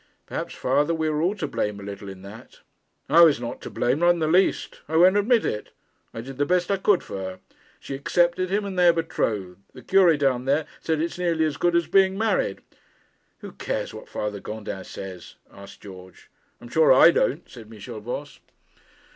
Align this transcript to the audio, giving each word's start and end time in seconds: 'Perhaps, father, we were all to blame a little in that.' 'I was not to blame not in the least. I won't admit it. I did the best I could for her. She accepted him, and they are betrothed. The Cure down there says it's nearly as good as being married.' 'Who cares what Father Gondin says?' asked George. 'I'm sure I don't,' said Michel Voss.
'Perhaps, 0.25 0.55
father, 0.55 0.95
we 0.95 1.07
were 1.11 1.21
all 1.21 1.35
to 1.35 1.45
blame 1.45 1.79
a 1.79 1.83
little 1.83 2.09
in 2.09 2.23
that.' 2.23 2.61
'I 3.07 3.21
was 3.21 3.39
not 3.39 3.61
to 3.61 3.69
blame 3.69 3.99
not 3.99 4.09
in 4.09 4.17
the 4.17 4.25
least. 4.27 4.81
I 4.89 4.95
won't 4.97 5.15
admit 5.15 5.45
it. 5.45 5.69
I 6.11 6.21
did 6.21 6.37
the 6.39 6.43
best 6.47 6.71
I 6.71 6.77
could 6.77 7.03
for 7.03 7.17
her. 7.19 7.39
She 7.79 7.93
accepted 7.93 8.49
him, 8.49 8.65
and 8.65 8.79
they 8.79 8.87
are 8.87 8.93
betrothed. 8.93 9.59
The 9.75 9.83
Cure 9.83 10.17
down 10.17 10.45
there 10.45 10.65
says 10.79 10.99
it's 10.99 11.19
nearly 11.19 11.45
as 11.45 11.57
good 11.57 11.75
as 11.75 11.85
being 11.85 12.17
married.' 12.17 12.61
'Who 13.41 13.51
cares 13.51 13.93
what 13.93 14.09
Father 14.09 14.39
Gondin 14.41 14.85
says?' 14.85 15.35
asked 15.51 15.81
George. 15.81 16.31
'I'm 16.59 16.69
sure 16.69 16.91
I 16.91 17.11
don't,' 17.11 17.47
said 17.47 17.69
Michel 17.69 17.99
Voss. 17.99 18.39